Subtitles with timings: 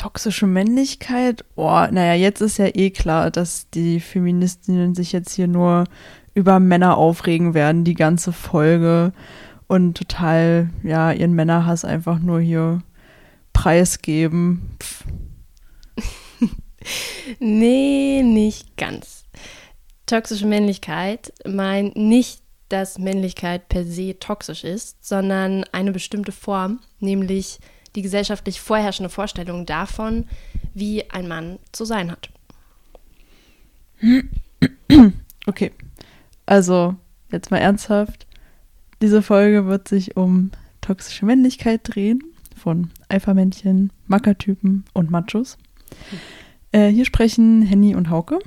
[0.00, 1.44] toxische Männlichkeit?
[1.56, 5.84] Oh, naja, jetzt ist ja eh klar, dass die Feministinnen sich jetzt hier nur
[6.32, 9.12] über Männer aufregen werden, die ganze Folge
[9.66, 12.82] und total, ja, ihren Männerhass einfach nur hier
[13.52, 14.74] preisgeben.
[14.82, 15.04] Pff.
[17.38, 19.24] nee, nicht ganz.
[20.06, 22.40] Toxische Männlichkeit meint nicht,
[22.70, 27.58] dass Männlichkeit per se toxisch ist, sondern eine bestimmte Form, nämlich
[27.94, 30.26] die gesellschaftlich vorherrschende Vorstellung davon,
[30.74, 32.30] wie ein Mann zu sein hat.
[35.46, 35.72] Okay,
[36.46, 36.96] also
[37.30, 38.26] jetzt mal ernsthaft.
[39.02, 40.50] Diese Folge wird sich um
[40.80, 42.22] toxische Männlichkeit drehen
[42.56, 45.56] von Alpha-Männchen, Mackertypen und Machos.
[46.72, 48.38] Äh, hier sprechen Henny und Hauke.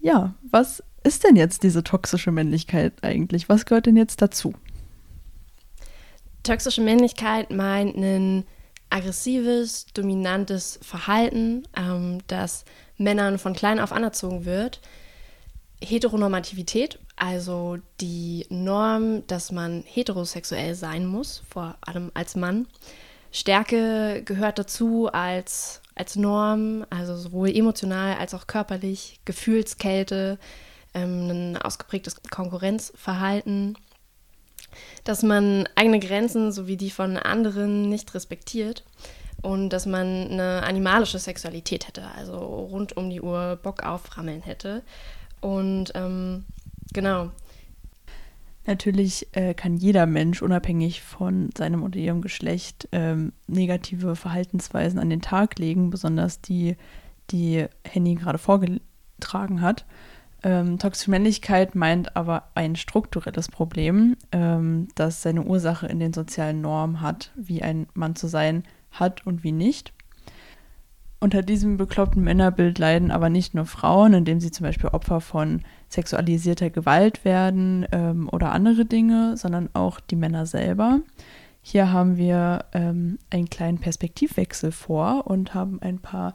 [0.00, 3.48] Ja, was ist denn jetzt diese toxische Männlichkeit eigentlich?
[3.48, 4.54] Was gehört denn jetzt dazu?
[6.46, 8.44] Toxische Männlichkeit meint ein
[8.88, 12.64] aggressives, dominantes Verhalten, ähm, das
[12.96, 14.80] Männern von klein auf anerzogen wird.
[15.82, 22.68] Heteronormativität, also die Norm, dass man heterosexuell sein muss, vor allem als Mann.
[23.32, 30.38] Stärke gehört dazu als, als Norm, also sowohl emotional als auch körperlich, Gefühlskälte,
[30.94, 33.76] ähm, ein ausgeprägtes Konkurrenzverhalten
[35.04, 38.84] dass man eigene Grenzen sowie die von anderen nicht respektiert
[39.42, 44.42] und dass man eine animalische Sexualität hätte, also rund um die Uhr Bock auf Rammeln
[44.42, 44.82] hätte.
[45.40, 46.44] Und ähm,
[46.92, 47.30] genau.
[48.66, 55.10] Natürlich äh, kann jeder Mensch unabhängig von seinem oder ihrem Geschlecht ähm, negative Verhaltensweisen an
[55.10, 56.76] den Tag legen, besonders die,
[57.30, 59.86] die Henny gerade vorgetragen hat.
[60.46, 66.60] Ähm, toxische Männlichkeit meint aber ein strukturelles Problem, ähm, das seine Ursache in den sozialen
[66.60, 69.92] Normen hat, wie ein Mann zu sein hat und wie nicht.
[71.18, 75.62] Unter diesem bekloppten Männerbild leiden aber nicht nur Frauen, indem sie zum Beispiel Opfer von
[75.88, 81.00] sexualisierter Gewalt werden ähm, oder andere Dinge, sondern auch die Männer selber.
[81.60, 86.34] Hier haben wir ähm, einen kleinen Perspektivwechsel vor und haben ein paar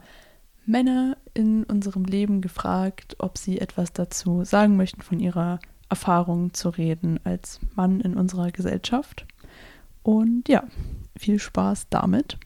[0.64, 6.70] Männer in unserem Leben gefragt, ob sie etwas dazu sagen möchten, von ihrer Erfahrung zu
[6.70, 9.26] reden als Mann in unserer Gesellschaft.
[10.02, 10.64] Und ja,
[11.18, 12.38] viel Spaß damit.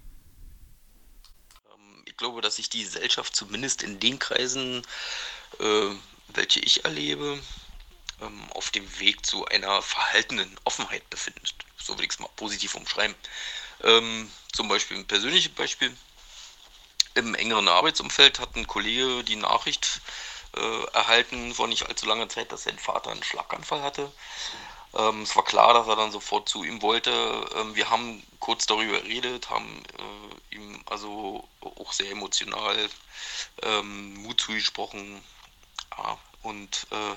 [1.72, 4.83] Ähm, ich glaube, dass sich die Gesellschaft zumindest in den Kreisen,
[5.60, 5.91] äh,
[6.34, 7.38] welche ich erlebe,
[8.21, 11.54] ähm, auf dem Weg zu einer verhaltenen Offenheit befindet.
[11.77, 13.15] So würde ich es mal positiv umschreiben.
[13.84, 15.94] Ähm, zum Beispiel ein persönliches Beispiel
[17.16, 20.00] im engeren Arbeitsumfeld hat ein Kollege die Nachricht
[20.56, 24.12] äh, erhalten vor nicht allzu langer Zeit, dass sein Vater einen Schlaganfall hatte.
[24.94, 27.10] Ähm, es war klar, dass er dann sofort zu ihm wollte.
[27.56, 32.77] Ähm, wir haben kurz darüber geredet, haben äh, ihm also auch sehr emotional
[33.62, 35.22] ähm, Mut zugesprochen.
[35.97, 37.16] Ja, und äh,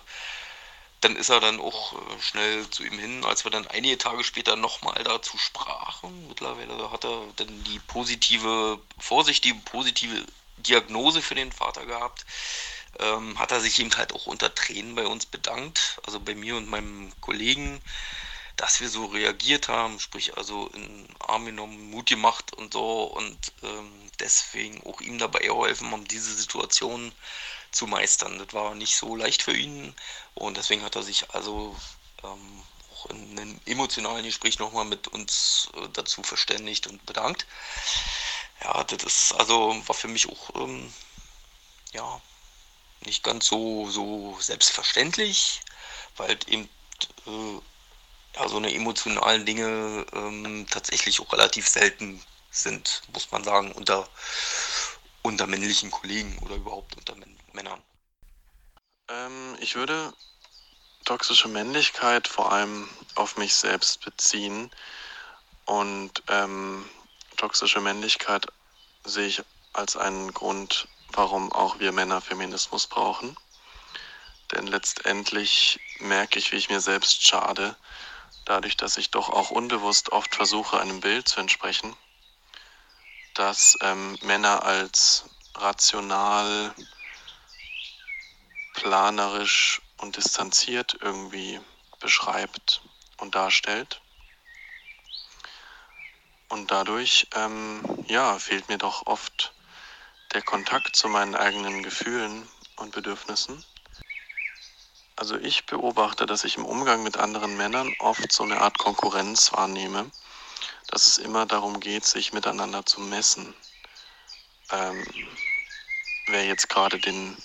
[1.01, 4.23] dann ist er dann auch äh, schnell zu ihm hin, als wir dann einige Tage
[4.23, 6.27] später nochmal dazu sprachen.
[6.27, 10.25] Mittlerweile hat er dann die positive, vorsichtige positive
[10.57, 12.25] Diagnose für den Vater gehabt.
[12.99, 16.57] Ähm, hat er sich eben halt auch unter Tränen bei uns bedankt, also bei mir
[16.57, 17.81] und meinem Kollegen,
[18.57, 23.53] dass wir so reagiert haben, sprich also in Arm genommen, Mut gemacht und so und
[23.63, 27.13] ähm, deswegen auch ihm dabei geholfen, um diese Situation
[27.71, 28.39] zu meistern.
[28.39, 29.95] Das war nicht so leicht für ihn
[30.35, 31.75] und deswegen hat er sich also
[32.23, 32.63] ähm,
[32.93, 37.45] auch in einem emotionalen Gespräch nochmal mit uns äh, dazu verständigt und bedankt.
[38.63, 40.93] Ja, das ist also war für mich auch ähm,
[41.93, 42.21] ja
[43.05, 45.61] nicht ganz so, so selbstverständlich,
[46.17, 46.69] weil eben
[47.27, 47.59] äh,
[48.35, 54.07] ja, so eine emotionalen Dinge ähm, tatsächlich auch relativ selten sind, muss man sagen, unter,
[55.21, 57.15] unter männlichen Kollegen oder überhaupt unter
[57.53, 57.81] Männern.
[59.09, 60.13] Ähm, ich würde
[61.05, 64.69] toxische Männlichkeit vor allem auf mich selbst beziehen.
[65.65, 66.89] Und ähm,
[67.37, 68.47] toxische Männlichkeit
[69.03, 69.43] sehe ich
[69.73, 73.35] als einen Grund, warum auch wir Männer Feminismus brauchen.
[74.51, 77.75] Denn letztendlich merke ich, wie ich mir selbst schade,
[78.45, 81.95] dadurch, dass ich doch auch unbewusst oft versuche, einem Bild zu entsprechen,
[83.33, 86.73] dass ähm, Männer als rational,
[88.73, 91.59] planerisch und distanziert irgendwie
[91.99, 92.81] beschreibt
[93.17, 94.01] und darstellt.
[96.47, 99.53] Und dadurch, ähm, ja, fehlt mir doch oft
[100.33, 102.47] der Kontakt zu meinen eigenen Gefühlen
[102.77, 103.63] und Bedürfnissen.
[105.15, 109.51] Also ich beobachte, dass ich im Umgang mit anderen Männern oft so eine Art Konkurrenz
[109.51, 110.09] wahrnehme,
[110.89, 113.53] dass es immer darum geht, sich miteinander zu messen.
[114.71, 115.05] ähm,
[116.27, 117.35] wer jetzt gerade den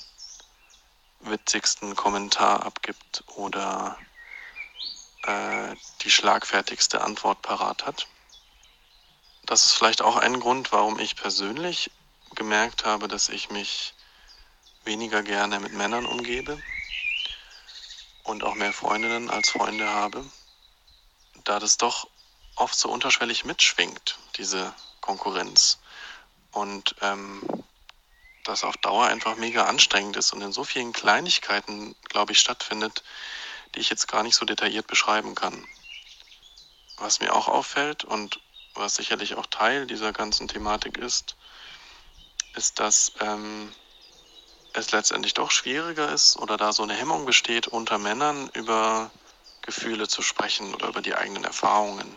[1.21, 3.99] witzigsten Kommentar abgibt oder
[5.23, 8.07] äh, die schlagfertigste Antwort parat hat.
[9.47, 11.91] Das ist vielleicht auch ein Grund, warum ich persönlich
[12.35, 13.95] gemerkt habe, dass ich mich
[14.85, 16.61] weniger gerne mit Männern umgebe
[18.25, 20.25] und auch mehr Freundinnen als Freunde habe,
[21.45, 22.09] da das doch
[22.57, 25.79] oft so unterschwellig mitschwingt, diese Konkurrenz.
[26.53, 27.43] Und ähm,
[28.45, 33.03] das auf Dauer einfach mega anstrengend ist und in so vielen Kleinigkeiten, glaube ich, stattfindet,
[33.75, 35.67] die ich jetzt gar nicht so detailliert beschreiben kann.
[36.99, 38.41] Was mir auch auffällt und
[38.75, 41.37] was sicherlich auch Teil dieser ganzen Thematik ist,
[42.55, 43.73] ist, dass ähm,
[44.75, 49.11] es letztendlich doch schwieriger ist oder da so eine Hemmung besteht, unter Männern über
[49.63, 52.15] Gefühle zu sprechen oder über die eigenen Erfahrungen.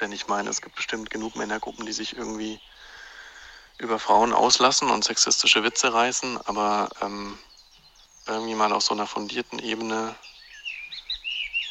[0.00, 2.60] Denn ich meine, es gibt bestimmt genug Männergruppen, die sich irgendwie
[3.78, 7.38] über Frauen auslassen und sexistische Witze reißen, aber ähm,
[8.26, 10.16] irgendwie mal auf so einer fundierten Ebene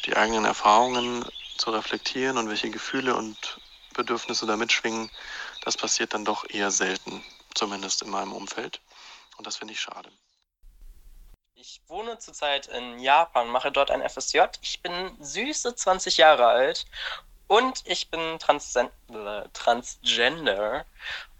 [0.04, 1.24] die eigenen Erfahrungen
[1.56, 3.60] zu reflektieren und welche Gefühle und
[3.94, 5.10] Bedürfnisse da mitschwingen,
[5.60, 7.24] das passiert dann doch eher selten,
[7.54, 8.80] zumindest in meinem Umfeld.
[9.36, 10.10] Und das finde ich schade.
[11.54, 14.42] Ich wohne zurzeit in Japan, mache dort ein FSJ.
[14.60, 16.86] Ich bin süße 20 Jahre alt
[17.48, 18.90] und ich bin Transgen
[19.52, 20.84] Transgender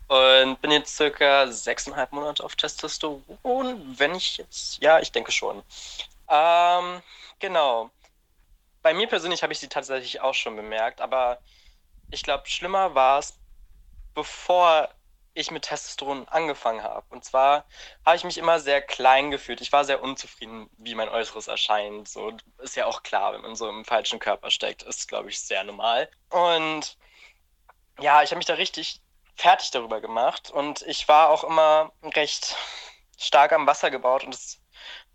[0.08, 5.62] und bin jetzt circa sechseinhalb Monate auf Testosteron, wenn ich jetzt, ja, ich denke schon.
[6.28, 7.02] Ähm,
[7.38, 7.90] genau.
[8.82, 11.38] Bei mir persönlich habe ich sie tatsächlich auch schon bemerkt, aber
[12.10, 13.38] ich glaube, schlimmer war es,
[14.14, 14.88] bevor
[15.38, 17.06] ich mit Testosteron angefangen habe.
[17.10, 17.64] Und zwar
[18.04, 19.60] habe ich mich immer sehr klein gefühlt.
[19.60, 22.08] Ich war sehr unzufrieden, wie mein Äußeres erscheint.
[22.08, 25.40] So ist ja auch klar, wenn man so im falschen Körper steckt, ist, glaube ich,
[25.40, 26.10] sehr normal.
[26.30, 26.98] Und
[28.00, 29.00] ja, ich habe mich da richtig
[29.34, 32.56] fertig darüber gemacht und ich war auch immer recht
[33.16, 34.60] stark am Wasser gebaut und das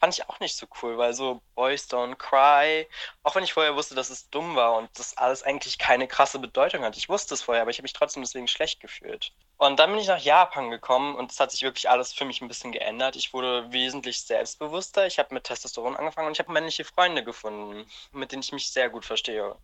[0.04, 2.90] fand ich auch nicht so cool, weil so Boys Don't Cry,
[3.24, 6.40] auch wenn ich vorher wusste, dass es dumm war und das alles eigentlich keine krasse
[6.40, 6.98] Bedeutung hat.
[6.98, 9.32] Ich wusste es vorher, aber ich habe mich trotzdem deswegen schlecht gefühlt.
[9.56, 12.42] Und dann bin ich nach Japan gekommen und es hat sich wirklich alles für mich
[12.42, 13.16] ein bisschen geändert.
[13.16, 15.08] Ich wurde wesentlich selbstbewusster.
[15.08, 18.74] Ich habe mit Testosteron angefangen und ich habe männliche Freunde gefunden, mit denen ich mich
[18.74, 19.56] sehr gut verstehe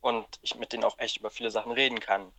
[0.00, 2.32] und ich mit denen auch echt über viele Sachen reden kann.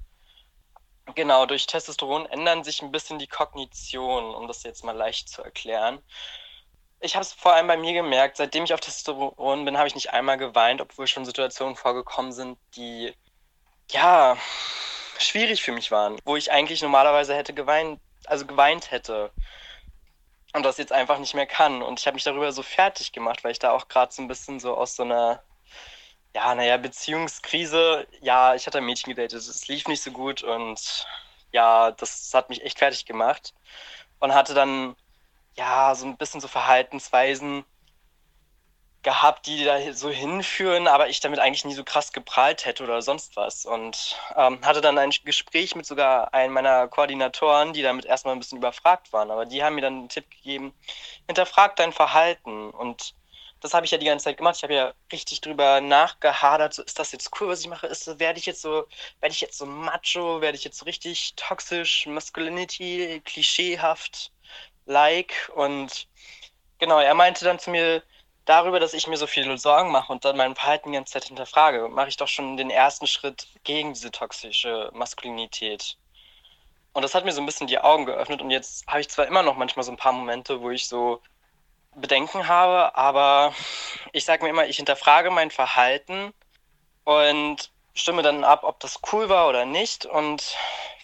[1.13, 5.43] Genau, durch Testosteron ändern sich ein bisschen die Kognition, um das jetzt mal leicht zu
[5.43, 6.01] erklären.
[6.99, 9.95] Ich habe es vor allem bei mir gemerkt, seitdem ich auf Testosteron bin, habe ich
[9.95, 13.13] nicht einmal geweint, obwohl schon Situationen vorgekommen sind, die
[13.91, 14.37] ja
[15.19, 19.31] schwierig für mich waren, wo ich eigentlich normalerweise hätte geweint, also geweint hätte
[20.53, 21.81] und das jetzt einfach nicht mehr kann.
[21.81, 24.27] Und ich habe mich darüber so fertig gemacht, weil ich da auch gerade so ein
[24.27, 25.43] bisschen so aus so einer
[26.35, 28.07] ja, naja, Beziehungskrise.
[28.21, 31.05] Ja, ich hatte ein Mädchen gedatet, es lief nicht so gut und
[31.51, 33.53] ja, das hat mich echt fertig gemacht.
[34.19, 34.95] Und hatte dann,
[35.57, 37.65] ja, so ein bisschen so Verhaltensweisen
[39.03, 43.01] gehabt, die da so hinführen, aber ich damit eigentlich nie so krass geprahlt hätte oder
[43.01, 43.65] sonst was.
[43.65, 48.39] Und ähm, hatte dann ein Gespräch mit sogar einem meiner Koordinatoren, die damit erstmal ein
[48.39, 49.31] bisschen überfragt waren.
[49.31, 50.73] Aber die haben mir dann einen Tipp gegeben,
[51.27, 53.15] hinterfrag dein Verhalten und
[53.61, 54.57] das habe ich ja die ganze Zeit gemacht.
[54.57, 56.73] Ich habe ja richtig drüber nachgehadert.
[56.73, 57.87] So, ist das jetzt cool, was ich mache?
[57.87, 58.85] Ist, werde ich jetzt so,
[59.19, 60.41] werde ich jetzt so macho?
[60.41, 64.31] Werde ich jetzt so richtig toxisch, Masculinity, klischeehaft,
[64.87, 65.51] like?
[65.55, 66.07] Und
[66.79, 68.03] genau, er meinte dann zu mir,
[68.47, 71.25] darüber, dass ich mir so viele Sorgen mache und dann mein Verhalten die ganze Zeit
[71.25, 75.97] hinterfrage, mache ich doch schon den ersten Schritt gegen diese toxische Maskulinität.
[76.93, 79.27] Und das hat mir so ein bisschen die Augen geöffnet und jetzt habe ich zwar
[79.27, 81.21] immer noch manchmal so ein paar Momente, wo ich so
[81.95, 83.53] Bedenken habe, aber
[84.13, 86.33] ich sage mir immer, ich hinterfrage mein Verhalten
[87.03, 90.05] und stimme dann ab, ob das cool war oder nicht.
[90.05, 90.55] Und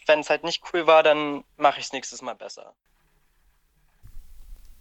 [0.06, 2.74] wenn es halt nicht cool war, dann mache ich es nächstes Mal besser.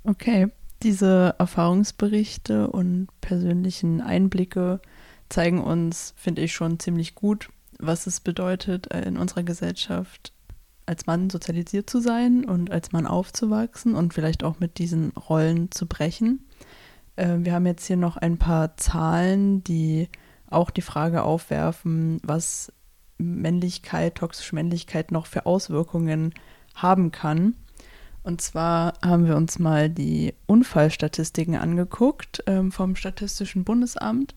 [0.04, 0.49] Okay,
[0.82, 4.80] diese Erfahrungsberichte und persönlichen Einblicke
[5.28, 10.32] zeigen uns, finde ich, schon ziemlich gut, was es bedeutet, äh, in unserer Gesellschaft
[10.87, 15.71] als Mann sozialisiert zu sein und als Mann aufzuwachsen und vielleicht auch mit diesen Rollen
[15.71, 16.44] zu brechen.
[17.16, 20.09] Äh, wir haben jetzt hier noch ein paar Zahlen, die
[20.50, 22.73] auch die Frage aufwerfen, was
[23.18, 26.35] Männlichkeit, toxische Männlichkeit noch für Auswirkungen
[26.75, 27.54] haben kann.
[28.23, 34.37] Und zwar haben wir uns mal die Unfallstatistiken angeguckt ähm, vom Statistischen Bundesamt.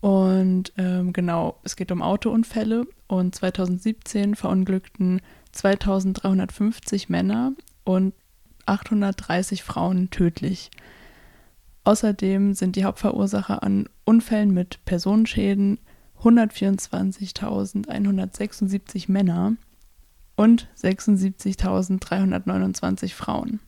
[0.00, 2.86] Und ähm, genau, es geht um Autounfälle.
[3.06, 7.52] Und 2017 verunglückten 2350 Männer
[7.84, 8.12] und
[8.66, 10.70] 830 Frauen tödlich.
[11.84, 15.78] Außerdem sind die Hauptverursacher an Unfällen mit Personenschäden
[16.22, 19.54] 124.176 Männer
[20.36, 23.58] und 76.329 Frauen.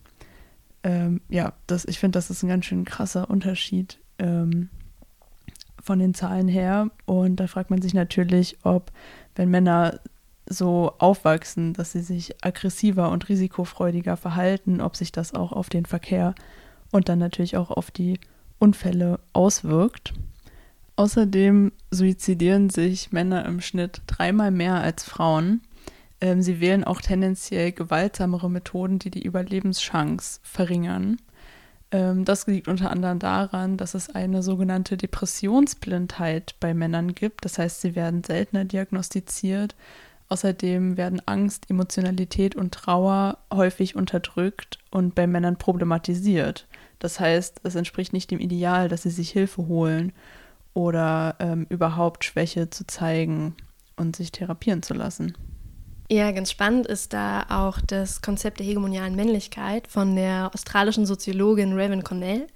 [0.83, 4.69] Ähm, ja, das, ich finde, das ist ein ganz schön krasser Unterschied ähm,
[5.81, 6.89] von den Zahlen her.
[7.05, 8.91] Und da fragt man sich natürlich, ob,
[9.35, 9.99] wenn Männer
[10.45, 15.85] so aufwachsen, dass sie sich aggressiver und risikofreudiger verhalten, ob sich das auch auf den
[15.85, 16.33] Verkehr
[16.91, 18.19] und dann natürlich auch auf die
[18.57, 20.13] Unfälle auswirkt.
[20.95, 25.61] Außerdem suizidieren sich Männer im Schnitt dreimal mehr als Frauen.
[26.21, 31.17] Ähm, sie wählen auch tendenziell gewaltsamere Methoden, die die Überlebenschance verringern.
[31.91, 37.45] Ähm, das liegt unter anderem daran, dass es eine sogenannte Depressionsblindheit bei Männern gibt.
[37.45, 39.75] Das heißt, sie werden seltener diagnostiziert.
[40.29, 46.67] Außerdem werden Angst, Emotionalität und Trauer häufig unterdrückt und bei Männern problematisiert.
[46.99, 50.11] Das heißt, es entspricht nicht dem Ideal, dass sie sich Hilfe holen
[50.75, 53.55] oder ähm, überhaupt Schwäche zu zeigen
[53.95, 55.35] und sich therapieren zu lassen.
[56.11, 61.79] Ja, ganz spannend ist da auch das Konzept der hegemonialen Männlichkeit von der australischen Soziologin
[61.79, 62.47] Raven Cornell.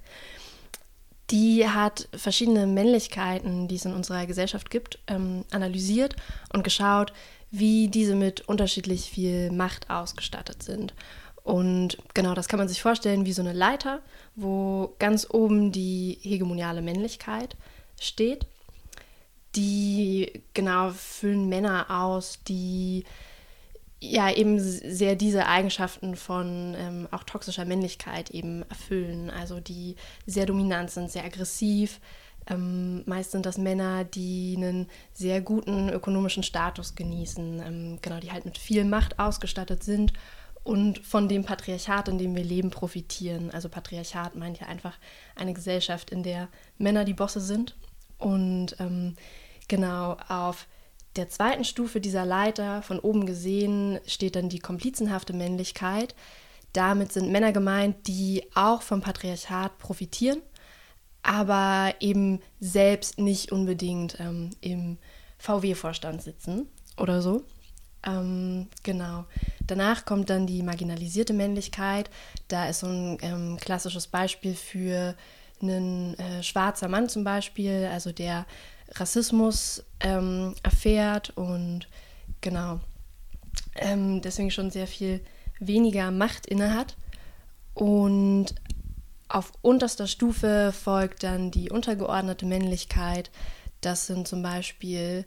[1.29, 6.15] Die hat verschiedene Männlichkeiten, die es in unserer Gesellschaft gibt, ähm, analysiert
[6.51, 7.13] und geschaut,
[7.51, 10.95] wie diese mit unterschiedlich viel Macht ausgestattet sind.
[11.43, 14.01] Und genau das kann man sich vorstellen wie so eine Leiter,
[14.35, 17.55] wo ganz oben die hegemoniale Männlichkeit
[17.99, 18.47] steht.
[19.55, 23.03] Die genau füllen Männer aus, die
[24.11, 29.29] ja eben sehr diese Eigenschaften von ähm, auch toxischer Männlichkeit eben erfüllen.
[29.29, 29.95] Also die
[30.25, 31.99] sehr dominant sind, sehr aggressiv.
[32.47, 38.31] Ähm, meist sind das Männer, die einen sehr guten ökonomischen Status genießen, ähm, genau, die
[38.31, 40.11] halt mit viel Macht ausgestattet sind
[40.63, 43.51] und von dem Patriarchat, in dem wir leben, profitieren.
[43.51, 44.97] Also Patriarchat meint ja einfach
[45.35, 47.75] eine Gesellschaft, in der Männer die Bosse sind.
[48.17, 49.15] Und ähm,
[49.67, 50.67] genau auf
[51.15, 56.15] der zweiten Stufe dieser Leiter, von oben gesehen, steht dann die komplizenhafte Männlichkeit.
[56.73, 60.41] Damit sind Männer gemeint, die auch vom Patriarchat profitieren,
[61.21, 64.97] aber eben selbst nicht unbedingt ähm, im
[65.37, 66.67] VW-Vorstand sitzen
[66.97, 67.43] oder so.
[68.05, 69.25] Ähm, genau.
[69.67, 72.09] Danach kommt dann die marginalisierte Männlichkeit.
[72.47, 75.15] Da ist so ein ähm, klassisches Beispiel für
[75.61, 78.45] einen äh, schwarzer Mann zum Beispiel, also der
[78.95, 81.87] Rassismus ähm, erfährt und
[82.41, 82.79] genau
[83.75, 85.21] ähm, deswegen schon sehr viel
[85.59, 86.95] weniger Macht innehat.
[87.73, 88.55] Und
[89.27, 93.31] auf unterster Stufe folgt dann die untergeordnete Männlichkeit.
[93.81, 95.25] Das sind zum Beispiel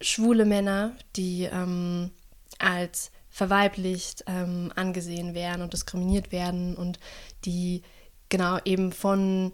[0.00, 2.10] schwule Männer, die ähm,
[2.58, 6.98] als verweiblicht ähm, angesehen werden und diskriminiert werden und
[7.44, 7.82] die
[8.28, 9.52] genau eben von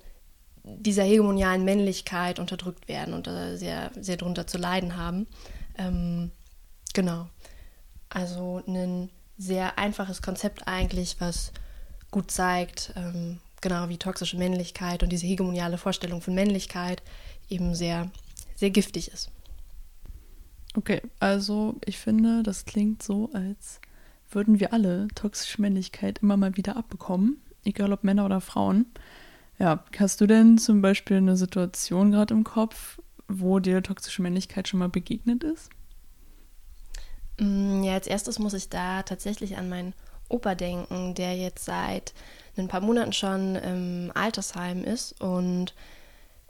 [0.65, 5.27] dieser hegemonialen Männlichkeit unterdrückt werden und äh, sehr, sehr drunter zu leiden haben.
[5.77, 6.31] Ähm,
[6.95, 7.29] genau.
[8.09, 11.53] Also ein sehr einfaches Konzept eigentlich, was
[12.11, 17.03] gut zeigt, ähm, genau wie toxische Männlichkeit und diese hegemoniale Vorstellung von Männlichkeit
[17.49, 18.11] eben sehr,
[18.55, 19.31] sehr giftig ist.
[20.75, 23.81] Okay, also ich finde, das klingt so, als
[24.31, 28.87] würden wir alle toxische Männlichkeit immer mal wieder abbekommen, egal ob Männer oder Frauen.
[29.63, 34.67] Ja, hast du denn zum Beispiel eine Situation gerade im Kopf, wo dir toxische Männlichkeit
[34.67, 35.71] schon mal begegnet ist?
[37.39, 39.95] Mm, ja, als erstes muss ich da tatsächlich an meinen
[40.29, 42.13] Opa denken, der jetzt seit
[42.57, 45.75] ein paar Monaten schon im Altersheim ist und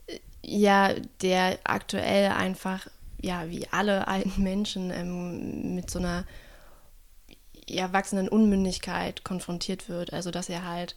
[0.07, 2.87] äh, ja, der aktuell einfach
[3.21, 6.25] ja, wie alle alten Menschen ähm, mit so einer
[7.69, 10.15] ja, wachsenden Unmündigkeit konfrontiert wird.
[10.15, 10.97] Also dass er halt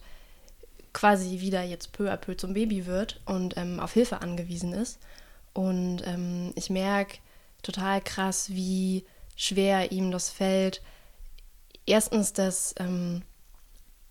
[0.96, 4.98] quasi wieder jetzt peu à peu zum Baby wird und ähm, auf Hilfe angewiesen ist.
[5.52, 7.18] Und ähm, ich merke
[7.62, 9.04] total krass, wie
[9.36, 10.80] schwer ihm das fällt,
[11.84, 13.20] erstens das ähm,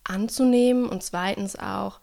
[0.04, 2.00] anzunehmen und zweitens auch,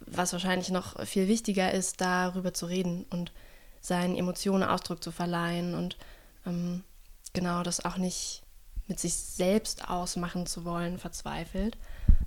[0.00, 3.32] was wahrscheinlich noch viel wichtiger ist, darüber zu reden und
[3.80, 5.96] seinen Emotionen Ausdruck zu verleihen und
[6.44, 6.84] ähm,
[7.32, 8.42] genau das auch nicht
[8.88, 11.78] mit sich selbst ausmachen zu wollen, verzweifelt.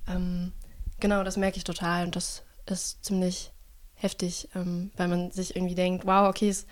[0.07, 0.51] Ähm,
[0.99, 3.51] genau, das merke ich total und das ist ziemlich
[3.93, 6.65] heftig, ähm, weil man sich irgendwie denkt, wow, okay, es,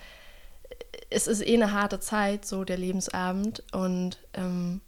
[1.10, 4.80] es ist eh eine harte Zeit, so der Lebensabend und ähm,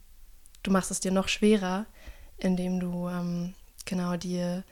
[0.63, 1.85] du machst es dir noch schwerer,
[2.37, 3.53] indem du ähm,
[3.85, 4.63] genau dir,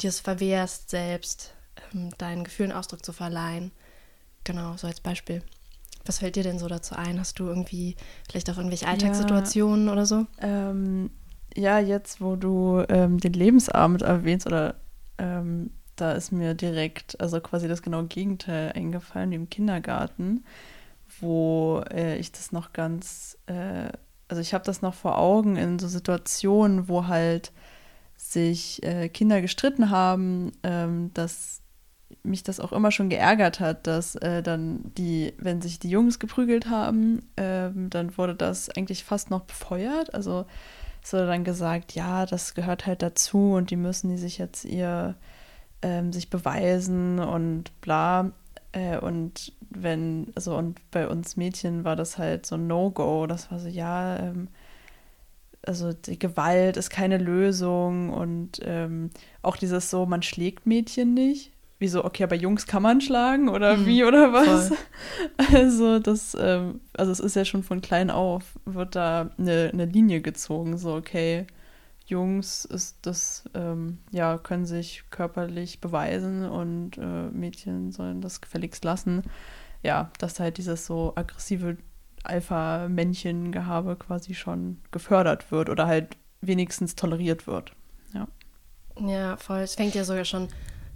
[0.00, 1.54] dir es verwehrst, selbst
[1.94, 3.72] ähm, deinen Gefühlen Ausdruck zu verleihen.
[4.44, 5.42] Genau, so als Beispiel.
[6.04, 7.20] Was fällt dir denn so dazu ein?
[7.20, 7.96] Hast du irgendwie
[8.28, 10.26] vielleicht auch irgendwelche Alltagssituationen ja, oder so?
[10.40, 11.10] Ähm,
[11.56, 14.76] ja, jetzt, wo du ähm, den Lebensabend erwähnst, oder
[15.18, 20.44] ähm, da ist mir direkt, also quasi das genaue Gegenteil eingefallen, wie im Kindergarten,
[21.20, 23.90] wo äh, ich das noch ganz, äh,
[24.28, 27.52] also ich habe das noch vor Augen in so Situationen, wo halt
[28.16, 31.60] sich äh, Kinder gestritten haben, ähm, dass
[32.22, 36.18] mich das auch immer schon geärgert hat, dass äh, dann die, wenn sich die Jungs
[36.18, 40.14] geprügelt haben, ähm, dann wurde das eigentlich fast noch befeuert.
[40.14, 40.46] Also
[41.10, 45.16] wurde dann gesagt, ja, das gehört halt dazu und die müssen die sich jetzt ihr
[45.82, 48.32] ähm, sich beweisen und bla.
[48.72, 53.26] Äh, und wenn, also und bei uns Mädchen war das halt so ein No-Go.
[53.26, 54.48] Das war so, ja, ähm,
[55.64, 59.10] also die Gewalt ist keine Lösung und ähm,
[59.42, 61.51] auch dieses so, man schlägt Mädchen nicht.
[61.82, 64.68] Wieso, okay, aber Jungs kann man schlagen oder mhm, wie oder was?
[64.68, 64.78] Voll.
[65.52, 69.86] Also das, ähm, also es ist ja schon von klein auf, wird da eine, eine
[69.86, 71.44] Linie gezogen, so okay,
[72.06, 78.84] Jungs ist das, ähm, ja, können sich körperlich beweisen und äh, Mädchen sollen das gefälligst
[78.84, 79.24] lassen.
[79.82, 81.78] Ja, dass halt dieses so aggressive
[82.22, 87.72] Alpha-Männchen-Gehabe quasi schon gefördert wird oder halt wenigstens toleriert wird.
[88.14, 88.28] Ja.
[89.04, 89.62] Ja, voll.
[89.62, 90.46] Es fängt ja sogar schon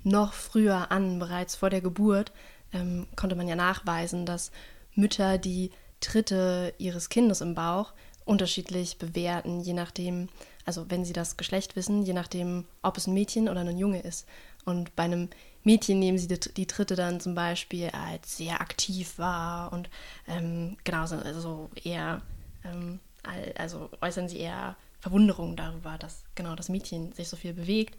[0.06, 2.32] noch früher an, bereits vor der Geburt,
[2.72, 4.52] ähm, konnte man ja nachweisen, dass
[4.94, 5.70] Mütter die
[6.00, 7.92] Tritte ihres Kindes im Bauch
[8.24, 10.28] unterschiedlich bewerten, je nachdem,
[10.64, 14.00] also wenn sie das Geschlecht wissen, je nachdem, ob es ein Mädchen oder ein Junge
[14.00, 14.26] ist.
[14.64, 15.28] Und bei einem
[15.64, 19.90] Mädchen nehmen sie die, die Tritte dann zum Beispiel als sehr aktiv wahr und
[20.28, 22.22] ähm, genau, also eher,
[22.64, 23.00] ähm,
[23.56, 27.96] also äußern sie eher Verwunderung darüber, dass genau das Mädchen sich so viel bewegt.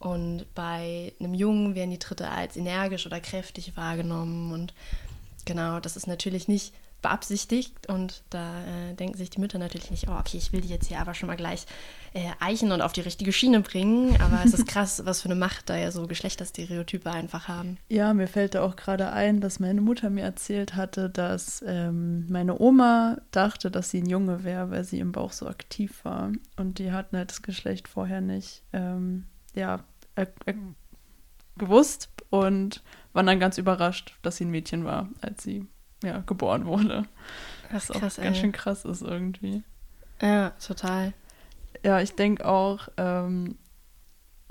[0.00, 4.52] Und bei einem Jungen werden die Tritte als energisch oder kräftig wahrgenommen.
[4.52, 4.74] Und
[5.44, 10.08] genau, das ist natürlich nicht beabsichtigt und da äh, denken sich die Mütter natürlich nicht,
[10.08, 11.66] oh, okay, ich will die jetzt hier aber schon mal gleich
[12.12, 14.20] äh, eichen und auf die richtige Schiene bringen.
[14.20, 17.78] Aber es ist krass, was für eine Macht da ja so Geschlechterstereotype einfach haben.
[17.88, 22.26] Ja, mir fällt da auch gerade ein, dass meine Mutter mir erzählt hatte, dass ähm,
[22.28, 26.32] meine Oma dachte, dass sie ein Junge wäre, weil sie im Bauch so aktiv war.
[26.56, 28.62] Und die hatten halt das Geschlecht vorher nicht.
[28.72, 29.80] Ähm, ja,
[30.14, 30.54] äh, äh,
[31.56, 32.82] gewusst und
[33.12, 35.66] waren dann ganz überrascht, dass sie ein Mädchen war, als sie
[36.02, 37.04] ja, geboren wurde.
[37.70, 39.62] Das ist krass, auch ganz schön krass ist irgendwie.
[40.20, 41.12] Ja, total.
[41.84, 43.56] Ja, ich denke auch, ähm,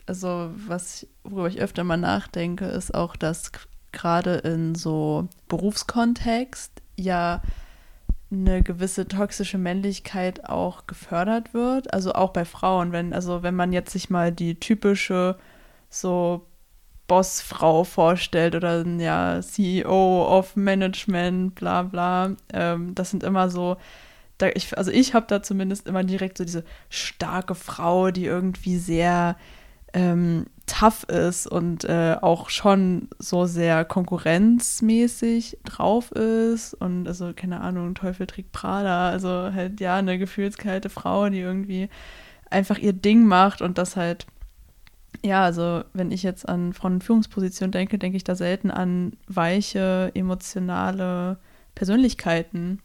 [0.06, 3.52] also was, worüber ich öfter mal nachdenke, ist auch, dass
[3.92, 7.42] gerade in so Berufskontext ja
[8.32, 11.94] eine gewisse toxische Männlichkeit auch gefördert wird.
[11.94, 15.38] Also auch bei Frauen, wenn, also wenn man jetzt sich mal die typische
[15.90, 16.46] so
[17.08, 22.36] Bossfrau vorstellt oder ja, CEO of Management, bla bla.
[22.54, 23.78] Ähm, das sind immer so,
[24.38, 28.78] da ich, also ich habe da zumindest immer direkt so diese starke Frau, die irgendwie
[28.78, 29.38] sehr
[29.94, 37.62] ähm, tough ist und äh, auch schon so sehr konkurrenzmäßig drauf ist und also keine
[37.62, 41.90] Ahnung, Teufel trägt Prada, also halt ja eine gefühlskalte Frau, die irgendwie
[42.50, 44.28] einfach ihr Ding macht und das halt
[45.24, 49.14] ja, also wenn ich jetzt an Frauen in Führungspositionen denke, denke ich da selten an
[49.28, 51.38] weiche, emotionale
[51.76, 52.82] Persönlichkeiten.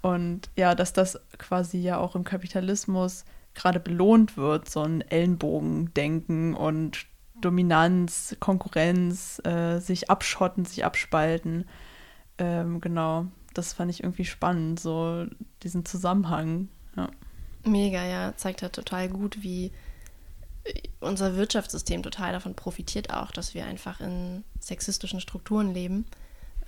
[0.00, 6.54] Und ja, dass das quasi ja auch im Kapitalismus gerade belohnt wird, so ein Ellenbogendenken
[6.54, 7.06] und
[7.40, 11.66] Dominanz, Konkurrenz, äh, sich abschotten, sich abspalten.
[12.38, 15.26] Ähm, genau, das fand ich irgendwie spannend, so
[15.62, 16.68] diesen Zusammenhang.
[16.96, 17.10] Ja.
[17.64, 19.72] Mega, ja, zeigt halt total gut, wie
[21.00, 26.06] unser Wirtschaftssystem total davon profitiert auch, dass wir einfach in sexistischen Strukturen leben.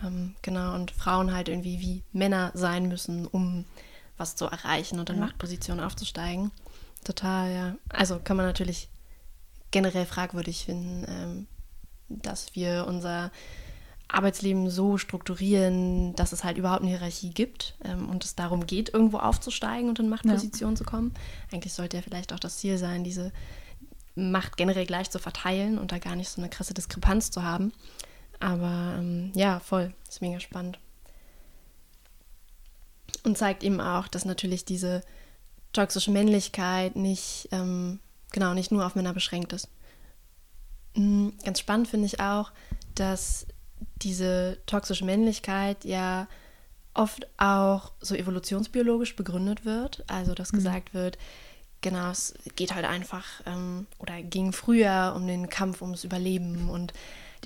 [0.04, 3.64] Ähm, genau, und Frauen halt irgendwie wie Männer sein müssen, um
[4.16, 5.24] was zu erreichen und in ja.
[5.24, 6.50] Machtpositionen aufzusteigen.
[7.04, 7.76] Total, ja.
[7.88, 8.88] Also kann man natürlich
[9.70, 11.46] generell fragwürdig finden, ähm,
[12.08, 13.30] dass wir unser
[14.08, 18.94] Arbeitsleben so strukturieren, dass es halt überhaupt eine Hierarchie gibt ähm, und es darum geht,
[18.94, 20.78] irgendwo aufzusteigen und in Machtpositionen ja.
[20.78, 21.12] zu kommen.
[21.52, 23.32] Eigentlich sollte ja vielleicht auch das Ziel sein, diese
[24.14, 27.72] Macht generell gleich zu verteilen und da gar nicht so eine krasse Diskrepanz zu haben.
[28.38, 30.78] Aber ähm, ja, voll, ist mega spannend.
[33.22, 35.02] Und zeigt eben auch, dass natürlich diese
[35.72, 38.00] toxische Männlichkeit nicht, ähm,
[38.32, 39.68] genau, nicht nur auf Männer beschränkt ist.
[40.94, 42.52] Mhm, ganz spannend finde ich auch,
[42.94, 43.46] dass
[43.96, 46.28] diese toxische Männlichkeit ja
[46.94, 50.04] oft auch so evolutionsbiologisch begründet wird.
[50.06, 50.58] Also, dass mhm.
[50.58, 51.18] gesagt wird,
[51.82, 56.92] genau, es geht halt einfach ähm, oder ging früher um den Kampf ums Überleben und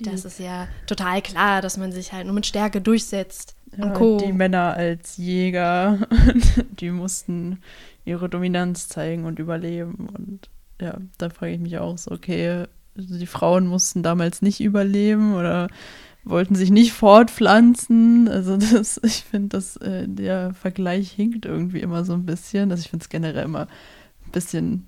[0.01, 3.55] das ist ja total klar, dass man sich halt nur mit Stärke durchsetzt.
[3.77, 4.17] Ja, und Co.
[4.17, 5.99] Die Männer als Jäger,
[6.79, 7.59] die mussten
[8.05, 10.09] ihre Dominanz zeigen und überleben.
[10.15, 10.49] Und
[10.81, 12.65] ja, da frage ich mich auch so, okay,
[12.97, 15.69] also die Frauen mussten damals nicht überleben oder
[16.23, 18.27] wollten sich nicht fortpflanzen.
[18.27, 22.71] Also das, ich finde, dass äh, der Vergleich hinkt irgendwie immer so ein bisschen.
[22.71, 23.67] Also ich finde es generell immer
[24.25, 24.87] ein bisschen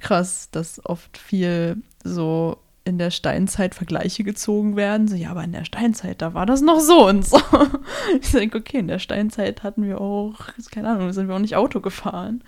[0.00, 5.08] krass, dass oft viel so in der Steinzeit Vergleiche gezogen werden.
[5.08, 7.40] So, ja, aber in der Steinzeit, da war das noch so und so.
[8.20, 11.56] Ich denke, okay, in der Steinzeit hatten wir auch, keine Ahnung, sind wir auch nicht
[11.56, 12.44] Auto gefahren.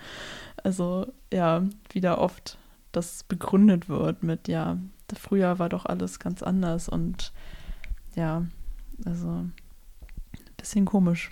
[0.63, 2.59] Also, ja, wieder oft
[2.93, 4.79] das begründet wird mit, ja,
[5.15, 7.33] früher war doch alles ganz anders und
[8.15, 8.47] ja,
[9.05, 9.53] also ein
[10.57, 11.31] bisschen komisch.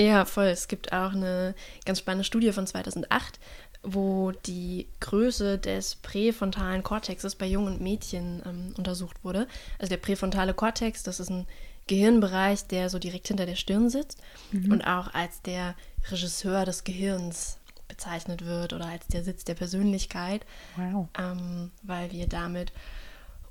[0.00, 0.46] Ja, voll.
[0.46, 3.38] Es gibt auch eine ganz spannende Studie von 2008,
[3.82, 9.46] wo die Größe des präfrontalen Kortexes bei Jungen und Mädchen ähm, untersucht wurde.
[9.78, 11.46] Also der präfrontale Kortex, das ist ein
[11.86, 14.72] Gehirnbereich, der so direkt hinter der Stirn sitzt mhm.
[14.72, 15.74] und auch als der
[16.10, 21.08] Regisseur des Gehirns bezeichnet wird oder als der Sitz der Persönlichkeit, wow.
[21.18, 22.72] ähm, weil wir damit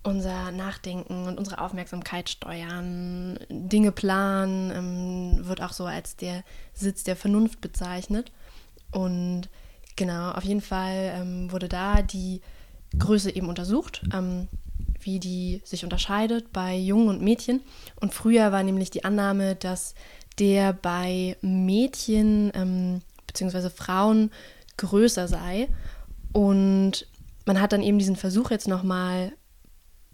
[0.03, 7.03] unser Nachdenken und unsere Aufmerksamkeit steuern, Dinge planen, ähm, wird auch so als der Sitz
[7.03, 8.31] der Vernunft bezeichnet.
[8.91, 9.49] Und
[9.99, 12.39] Genau, auf jeden Fall ähm, wurde da die
[12.97, 14.47] Größe eben untersucht, ähm,
[15.01, 17.59] wie die sich unterscheidet bei Jungen und Mädchen.
[17.99, 19.95] Und früher war nämlich die Annahme, dass
[20.39, 23.69] der bei Mädchen ähm, bzw.
[23.69, 24.31] Frauen
[24.77, 25.67] größer sei.
[26.31, 27.05] Und
[27.45, 29.33] man hat dann eben diesen Versuch jetzt nochmal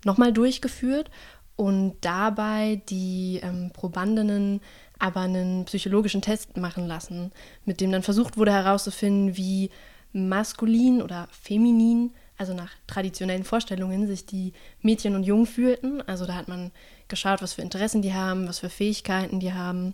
[0.04, 1.12] noch mal durchgeführt
[1.56, 4.62] und dabei die ähm, Probandinnen
[4.99, 7.31] aber einen psychologischen Test machen lassen,
[7.65, 9.69] mit dem dann versucht wurde herauszufinden, wie
[10.13, 16.01] maskulin oder feminin, also nach traditionellen Vorstellungen, sich die Mädchen und Jungen fühlten.
[16.01, 16.71] Also da hat man
[17.08, 19.93] geschaut, was für Interessen die haben, was für Fähigkeiten die haben.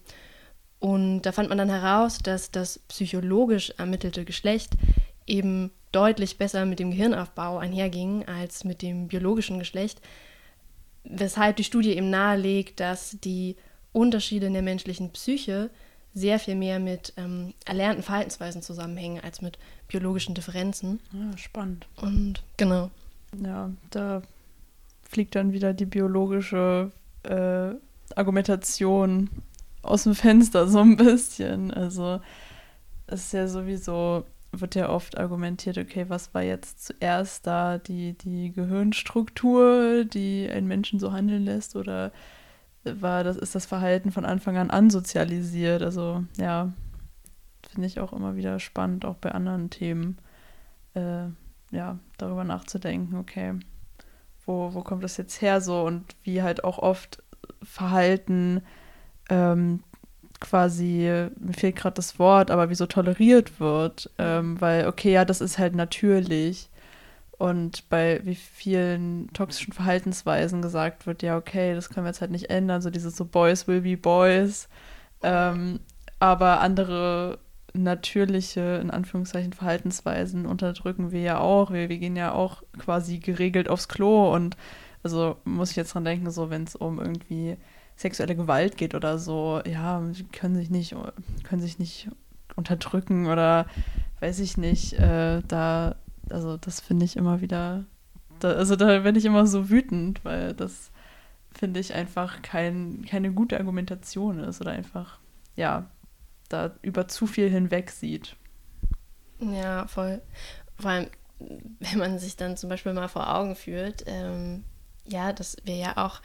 [0.80, 4.74] Und da fand man dann heraus, dass das psychologisch ermittelte Geschlecht
[5.28, 10.02] eben deutlich besser mit dem Gehirnaufbau einherging als mit dem biologischen Geschlecht,
[11.04, 13.56] weshalb die Studie eben nahelegt, dass die
[13.94, 15.70] Unterschiede in der menschlichen Psyche
[16.14, 21.00] sehr viel mehr mit ähm, erlernten Verhaltensweisen zusammenhängen als mit biologischen Differenzen.
[21.14, 21.88] Ja, spannend.
[21.98, 22.92] Und genau.
[23.42, 24.22] Ja, da
[25.04, 26.92] fliegt dann wieder die biologische
[27.24, 27.70] äh,
[28.16, 29.30] Argumentation
[29.84, 31.72] aus dem Fenster so ein bisschen.
[31.72, 32.22] Also
[33.08, 38.14] es ist ja sowieso, wird ja oft argumentiert, okay, was war jetzt zuerst da, die,
[38.14, 42.12] die Gehirnstruktur, die einen Menschen so handeln lässt oder
[42.84, 45.82] war das, ist das Verhalten von Anfang an ansozialisiert.
[45.82, 46.72] Also ja,
[47.70, 50.18] finde ich auch immer wieder spannend, auch bei anderen Themen,
[50.94, 51.26] äh,
[51.72, 53.54] ja, darüber nachzudenken, okay,
[54.46, 57.24] wo, wo kommt das jetzt her so und wie halt auch oft
[57.64, 58.62] Verhalten
[59.30, 59.84] ähm,
[60.40, 65.24] quasi, mir fehlt gerade das Wort, aber wie so toleriert wird, ähm, weil, okay, ja,
[65.24, 66.71] das ist halt natürlich.
[67.42, 72.30] Und bei wie vielen toxischen Verhaltensweisen gesagt wird, ja, okay, das können wir jetzt halt
[72.30, 74.70] nicht ändern, so dieses so Boys will be Boys.
[75.24, 75.80] Ähm,
[76.20, 77.40] aber andere
[77.74, 81.72] natürliche, in Anführungszeichen, Verhaltensweisen unterdrücken wir ja auch.
[81.72, 84.56] Wir, wir gehen ja auch quasi geregelt aufs Klo und
[85.02, 87.58] also muss ich jetzt dran denken, so wenn es um irgendwie
[87.96, 90.00] sexuelle Gewalt geht oder so, ja,
[90.32, 90.96] können sich nicht,
[91.42, 92.08] können sich nicht
[92.56, 93.66] unterdrücken oder
[94.20, 95.96] weiß ich nicht, äh, da
[96.30, 97.86] also das finde ich immer wieder,
[98.40, 100.92] da, also da bin ich immer so wütend, weil das
[101.54, 105.20] finde ich einfach kein, keine gute Argumentation ist oder einfach,
[105.56, 105.90] ja,
[106.50, 108.36] da über zu viel hinweg sieht.
[109.40, 110.22] Ja, voll.
[110.78, 111.08] Vor allem,
[111.80, 114.64] wenn man sich dann zum Beispiel mal vor Augen führt, ähm,
[115.06, 116.22] ja, dass wir ja auch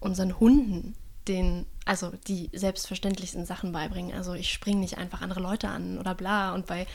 [0.00, 0.94] unseren Hunden
[1.28, 4.16] den, also die selbstverständlichsten Sachen beibringen.
[4.16, 6.54] Also ich springe nicht einfach andere Leute an oder bla.
[6.54, 6.86] Und bei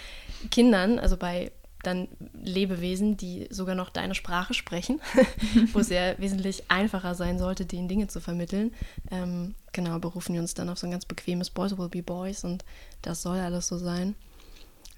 [0.51, 1.51] Kindern, also bei
[1.85, 5.01] dann Lebewesen, die sogar noch deine Sprache sprechen,
[5.73, 8.73] wo es ja wesentlich einfacher sein sollte, denen Dinge zu vermitteln.
[9.11, 12.43] Ähm, genau, berufen wir uns dann auf so ein ganz bequemes Boys will be Boys
[12.43, 12.65] und
[13.01, 14.15] das soll alles so sein.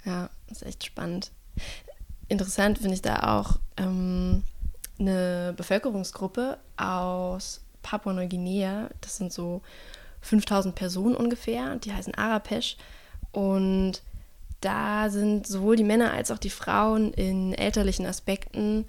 [0.06, 1.32] Ja, ist echt spannend.
[2.30, 4.44] Interessant finde ich da auch ähm,
[5.00, 8.90] eine Bevölkerungsgruppe aus Papua-Neuguinea.
[9.02, 9.62] Das sind so
[10.22, 11.76] 5000 Personen ungefähr.
[11.78, 12.78] Die heißen Arapesh.
[13.32, 14.02] Und
[14.62, 18.86] da sind sowohl die Männer als auch die Frauen in elterlichen Aspekten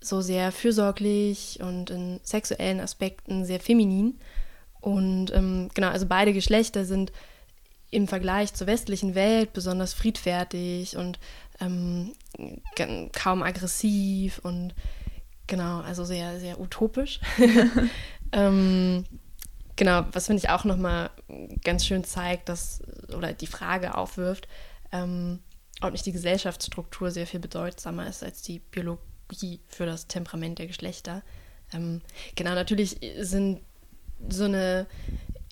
[0.00, 4.18] so sehr fürsorglich und in sexuellen Aspekten sehr feminin.
[4.80, 7.12] Und ähm, genau, also beide Geschlechter sind
[7.90, 11.18] im Vergleich zur westlichen Welt besonders friedfertig und
[11.60, 12.12] ähm,
[13.12, 14.74] kaum aggressiv und
[15.46, 17.20] genau, also sehr, sehr utopisch.
[18.32, 19.04] ähm,
[19.76, 21.10] genau, was finde ich auch nochmal
[21.64, 22.82] ganz schön zeigt, dass,
[23.16, 24.48] oder die Frage aufwirft,
[24.92, 25.40] ähm,
[25.82, 30.66] ob nicht die Gesellschaftsstruktur sehr viel bedeutsamer ist als die Biologie für das Temperament der
[30.66, 31.22] Geschlechter.
[31.72, 32.00] Ähm,
[32.34, 33.60] genau, natürlich sind
[34.28, 34.86] so eine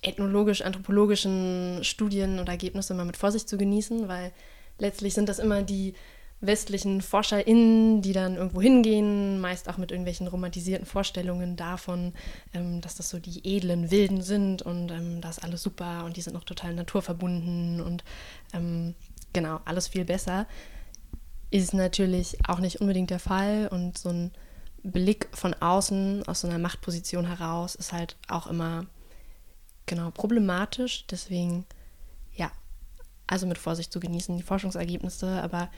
[0.01, 4.31] ethnologisch-anthropologischen Studien und Ergebnisse mal mit Vorsicht zu genießen, weil
[4.79, 5.93] letztlich sind das immer die
[6.41, 12.13] westlichen ForscherInnen, die dann irgendwo hingehen, meist auch mit irgendwelchen romantisierten Vorstellungen davon,
[12.53, 16.17] ähm, dass das so die edlen Wilden sind und ähm, das ist alles super und
[16.17, 18.03] die sind noch total naturverbunden und
[18.53, 18.95] ähm,
[19.35, 20.47] genau, alles viel besser.
[21.51, 24.31] Ist natürlich auch nicht unbedingt der Fall und so ein
[24.81, 28.85] Blick von außen, aus so einer Machtposition heraus, ist halt auch immer
[29.85, 31.05] genau problematisch.
[31.07, 31.65] Deswegen,
[32.33, 32.49] ja,
[33.27, 35.69] also mit Vorsicht zu genießen, die Forschungsergebnisse, aber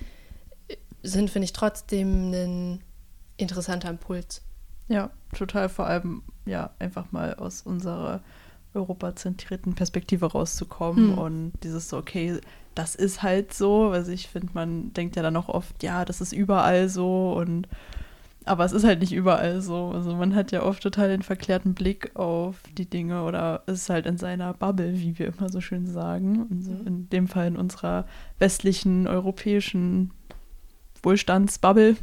[1.02, 2.84] sind, finde ich, trotzdem ein
[3.38, 4.43] interessanter Impuls.
[4.88, 5.67] Ja, total.
[5.70, 8.22] Vor allem, ja, einfach mal aus unserer
[8.78, 11.18] europazentrierten Perspektive rauszukommen hm.
[11.18, 12.40] und dieses so, okay,
[12.76, 13.90] das ist halt so.
[13.90, 17.68] Also ich finde, man denkt ja dann auch oft, ja, das ist überall so und
[18.48, 19.92] aber es ist halt nicht überall so.
[19.94, 24.06] Also man hat ja oft total den verklärten Blick auf die Dinge oder ist halt
[24.06, 26.48] in seiner Bubble, wie wir immer so schön sagen.
[26.50, 26.88] Und so mhm.
[26.88, 28.06] in dem Fall in unserer
[28.40, 30.12] westlichen europäischen
[31.04, 31.98] Wohlstandsbubble.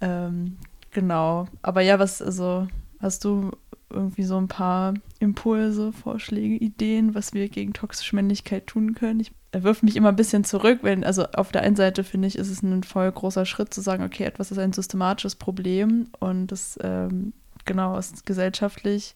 [0.00, 0.56] Ähm,
[0.92, 1.46] genau.
[1.62, 2.66] Aber ja, was, also,
[3.00, 3.50] hast du
[3.92, 9.20] irgendwie so ein paar Impulse, Vorschläge, Ideen, was wir gegen toxische Männlichkeit tun können?
[9.20, 12.36] Ich wirft mich immer ein bisschen zurück, wenn, also auf der einen Seite finde ich,
[12.36, 16.48] ist es ein voll großer Schritt zu sagen, okay, etwas ist ein systematisches Problem und
[16.48, 17.32] das ähm,
[17.64, 19.14] genau ist gesellschaftlich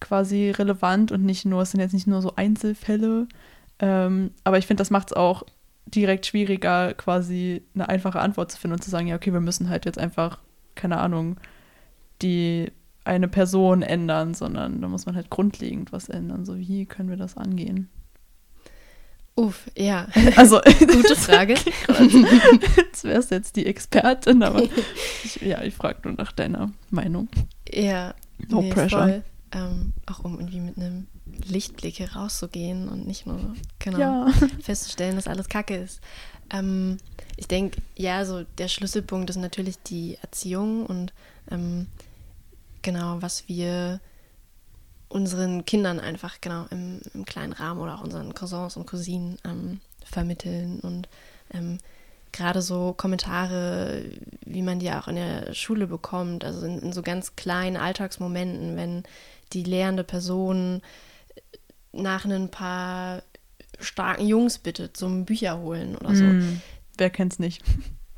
[0.00, 3.28] quasi relevant und nicht nur, es sind jetzt nicht nur so Einzelfälle.
[3.78, 5.44] Ähm, aber ich finde, das macht es auch
[5.86, 9.68] direkt schwieriger, quasi eine einfache Antwort zu finden und zu sagen, ja, okay, wir müssen
[9.68, 10.40] halt jetzt einfach,
[10.74, 11.36] keine Ahnung,
[12.20, 12.72] die
[13.04, 16.44] eine Person ändern, sondern da muss man halt grundlegend was ändern.
[16.44, 17.88] So, wie können wir das angehen?
[19.34, 20.08] Uff, ja.
[20.36, 21.54] Also, gute Frage.
[22.76, 24.62] Jetzt wärst jetzt die Expertin, aber
[25.24, 27.28] ich, ja, ich frage nur nach deiner Meinung.
[27.68, 28.14] Ja.
[28.48, 29.02] No nee, pressure.
[29.02, 31.06] Voll, ähm, auch um irgendwie mit einem
[31.44, 34.32] Lichtblicke rauszugehen und nicht nur genau ja.
[34.62, 36.00] festzustellen, dass alles Kacke ist.
[36.50, 36.98] Ähm,
[37.36, 41.12] ich denke, ja, so der Schlüsselpunkt ist natürlich die Erziehung und
[41.50, 41.86] ähm,
[42.82, 44.00] genau, was wir
[45.08, 49.80] unseren Kindern einfach genau im, im, kleinen Rahmen oder auch unseren Cousins und Cousinen ähm,
[50.04, 51.08] vermitteln und
[51.52, 51.78] ähm,
[52.32, 54.04] gerade so Kommentare,
[54.46, 58.76] wie man die auch in der Schule bekommt, also in, in so ganz kleinen Alltagsmomenten,
[58.76, 59.02] wenn
[59.52, 60.80] die lehrende Person
[61.92, 63.22] nach ein paar
[63.78, 66.24] starken Jungs bitte zum Bücher holen oder so.
[66.24, 66.62] Mm,
[66.96, 67.62] wer kennt's nicht?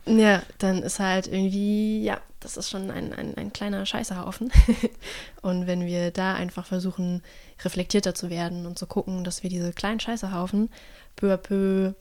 [0.06, 4.52] Ja, dann ist halt irgendwie, ja, das ist schon ein, ein, ein kleiner Scheißerhaufen.
[5.42, 7.22] und wenn wir da einfach versuchen,
[7.64, 10.68] reflektierter zu werden und zu gucken, dass wir diese kleinen Scheißerhaufen
[11.16, 11.94] peu à peu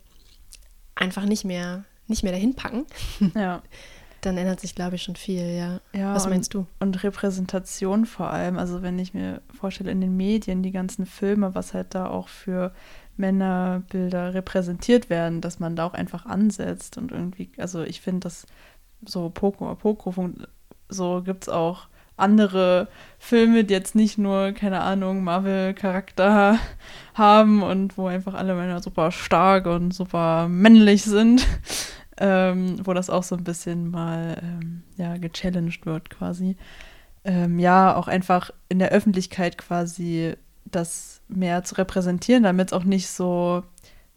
[0.96, 2.86] einfach nicht mehr, nicht mehr dahin packen,
[3.36, 3.62] ja.
[4.20, 5.80] dann ändert sich, glaube ich, schon viel, ja.
[5.94, 6.84] ja Was meinst und, du?
[6.84, 8.58] Und Repräsentation vor allem.
[8.58, 12.28] Also wenn ich mir vorstelle, in den Medien, die ganzen Filme, was halt da auch
[12.28, 12.74] für
[13.18, 18.48] Männerbilder repräsentiert werden, dass man da auch einfach ansetzt und irgendwie, also ich finde, dass
[19.06, 20.14] so Poco Poco
[20.90, 26.60] so gibt es auch andere Filme, die jetzt nicht nur, keine Ahnung, Marvel-Charakter
[27.14, 31.48] haben und wo einfach alle Männer super stark und super männlich sind,
[32.18, 36.56] ähm, wo das auch so ein bisschen mal ähm, ja, gechallenged wird quasi.
[37.26, 40.36] Ähm, ja, auch einfach in der Öffentlichkeit quasi
[40.76, 43.64] das mehr zu repräsentieren, damit es auch nicht so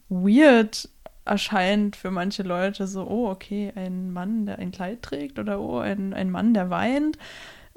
[0.09, 0.89] weird
[1.25, 5.79] erscheint für manche Leute, so, oh, okay, ein Mann, der ein Kleid trägt oder oh,
[5.79, 7.17] ein, ein Mann, der weint,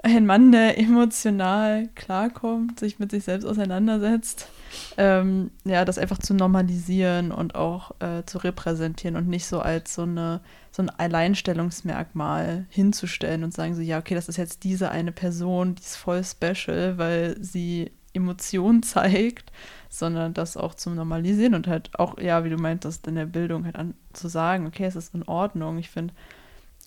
[0.03, 4.49] ein Mann, der emotional klarkommt, sich mit sich selbst auseinandersetzt.
[4.97, 9.95] Ähm, ja, das einfach zu normalisieren und auch äh, zu repräsentieren und nicht so als
[9.95, 10.41] so, eine,
[10.71, 15.75] so ein Alleinstellungsmerkmal hinzustellen und sagen so, ja, okay, das ist jetzt diese eine Person,
[15.75, 19.53] die ist voll special, weil sie Emotionen zeigt,
[19.89, 23.65] sondern das auch zum Normalisieren und halt auch, ja, wie du meintest, in der Bildung
[23.65, 25.79] halt an, zu sagen, okay, es ist in Ordnung.
[25.79, 26.15] Ich finde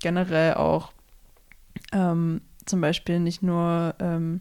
[0.01, 0.91] generell auch
[1.91, 4.39] ähm, zum Beispiel nicht nur ähm,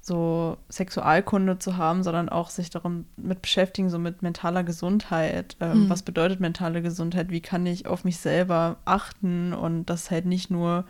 [0.00, 5.56] so Sexualkunde zu haben, sondern auch sich darum mit beschäftigen, so mit mentaler Gesundheit.
[5.60, 5.90] Ähm, mhm.
[5.90, 7.30] Was bedeutet mentale Gesundheit?
[7.30, 10.84] Wie kann ich auf mich selber achten und das halt nicht nur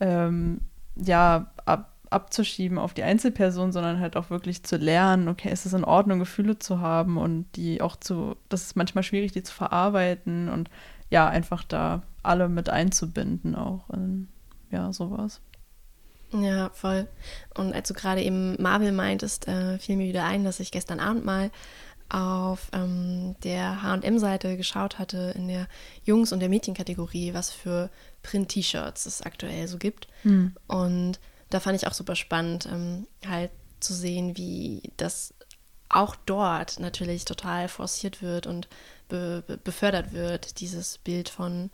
[0.00, 0.60] ähm,
[0.96, 5.72] ja ab, abzuschieben auf die Einzelperson, sondern halt auch wirklich zu lernen, okay, ist es
[5.72, 9.54] in Ordnung, Gefühle zu haben und die auch zu, das ist manchmal schwierig, die zu
[9.54, 10.70] verarbeiten und
[11.10, 14.28] ja, einfach da alle mit einzubinden auch in,
[14.70, 15.40] ja, sowas.
[16.32, 17.08] Ja, voll.
[17.54, 21.00] Und als du gerade eben Marvel meintest, äh, fiel mir wieder ein, dass ich gestern
[21.00, 21.50] Abend mal
[22.10, 25.68] auf ähm, der HM-Seite geschaut hatte in der
[26.04, 27.90] Jungs- und der Mädchenkategorie, was für
[28.22, 30.08] Print-T-Shirts es aktuell so gibt.
[30.24, 30.54] Mhm.
[30.66, 35.34] Und da fand ich auch super spannend, ähm, halt zu sehen, wie das
[35.88, 38.68] auch dort natürlich total forciert wird und
[39.08, 41.70] be be befördert wird, dieses Bild von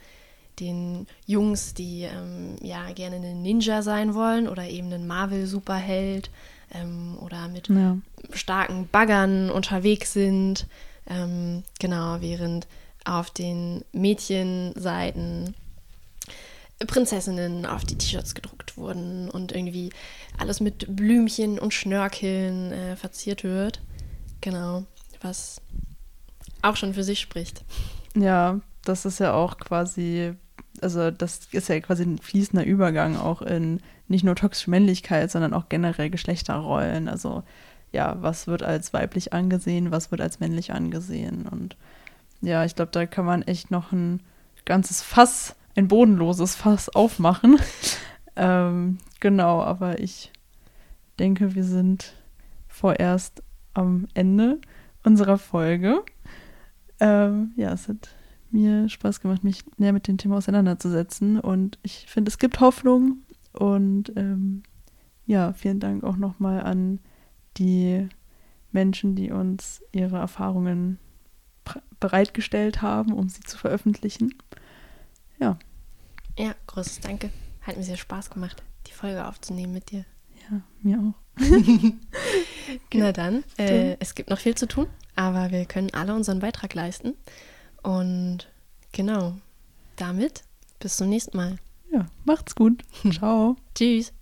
[0.61, 6.31] den Jungs, die ähm, ja gerne einen Ninja sein wollen oder eben einen Marvel-Superheld
[6.73, 7.97] ähm, oder mit Ja.
[8.33, 10.67] starken Baggern unterwegs sind.
[11.09, 12.69] Ähm, genau, während
[13.05, 15.55] auf den Mädchenseiten
[16.87, 19.91] Prinzessinnen auf die T-Shirts gedruckt wurden und irgendwie
[20.39, 23.81] alles mit Blümchen und Schnörkeln äh, verziert wird.
[24.41, 24.85] Genau,
[25.21, 25.61] was
[26.63, 27.65] auch schon für sich spricht.
[28.17, 30.35] Ja, das ist ja auch quasi,
[30.81, 35.55] also das ist ja quasi ein fließender Übergang auch in nicht nur toxische Männlichkeit, sondern
[35.55, 37.09] auch generell Geschlechterrollen.
[37.09, 37.43] Also
[37.93, 41.47] ja, was wird als weiblich angesehen, was wird als männlich angesehen.
[41.47, 41.77] Und
[42.43, 44.21] ja, ich glaube, da kann man echt noch ein
[44.65, 47.59] ganzes Fass, ein bodenloses Fass aufmachen.
[48.37, 50.33] ähm, genau, aber ich
[51.19, 52.15] denke, wir sind
[52.69, 54.61] vorerst am Ende
[55.03, 56.03] unserer Folge.
[57.01, 58.11] Ähm, ja, es hat
[58.51, 61.41] mir Spaß gemacht, mich näher mit dem Thema auseinanderzusetzen.
[61.41, 63.19] Und ich finde, es gibt Hoffnung.
[63.53, 64.63] Und ähm,
[65.27, 67.01] ja, vielen Dank auch nochmal an
[67.57, 68.09] die
[68.73, 70.99] Menschen, die uns ihre Erfahrungen
[72.01, 74.35] bereitgestellt haben, um sie zu veröffentlichen.
[75.45, 75.59] Ja,
[76.39, 77.31] Ja, großes Danke.
[77.63, 80.05] Hat mir sehr Spaß gemacht, die Folge aufzunehmen mit dir.
[80.51, 81.15] ja, mir auch.
[82.95, 86.75] Na dann, äh, es gibt noch viel zu tun, aber wir können alle unseren Beitrag
[86.75, 87.15] leisten.
[87.83, 88.49] Und
[88.93, 89.35] genau,
[89.97, 90.45] damit
[90.79, 91.57] bis zum nächsten Mal.
[91.93, 92.83] Ja, macht's gut.
[93.13, 93.57] Ciao.
[93.75, 94.13] Tschüss.